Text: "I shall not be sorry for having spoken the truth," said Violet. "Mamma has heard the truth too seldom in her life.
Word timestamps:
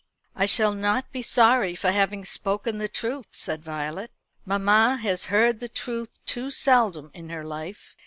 "I 0.35 0.47
shall 0.47 0.73
not 0.73 1.11
be 1.11 1.21
sorry 1.21 1.75
for 1.75 1.91
having 1.91 2.25
spoken 2.25 2.79
the 2.79 2.87
truth," 2.87 3.27
said 3.33 3.63
Violet. 3.63 4.09
"Mamma 4.47 4.97
has 4.97 5.25
heard 5.25 5.59
the 5.59 5.69
truth 5.69 6.09
too 6.25 6.49
seldom 6.49 7.11
in 7.13 7.29
her 7.29 7.43
life. 7.43 7.93